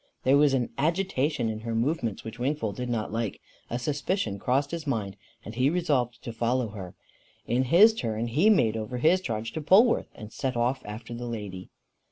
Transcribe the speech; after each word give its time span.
There 0.23 0.35
was 0.39 0.55
an 0.55 0.71
agitation 0.79 1.47
in 1.47 1.59
her 1.59 1.75
movements 1.75 2.23
which 2.23 2.39
Wingfold 2.39 2.75
did 2.75 2.89
not 2.89 3.13
like; 3.13 3.39
a 3.69 3.77
suspicion 3.77 4.39
crossed 4.39 4.71
his 4.71 4.87
mind, 4.87 5.15
and 5.45 5.53
he 5.53 5.69
resolved 5.69 6.23
to 6.23 6.33
follow 6.33 6.69
her. 6.69 6.95
In 7.45 7.65
his 7.65 7.93
turn 7.93 8.25
he 8.25 8.49
made 8.49 8.75
over 8.75 8.97
his 8.97 9.21
charge 9.21 9.53
to 9.53 9.61
Polwarth, 9.61 10.09
and 10.15 10.33
set 10.33 10.57
off 10.57 10.81
after 10.85 11.13
the 11.13 11.27
lady. 11.27 11.69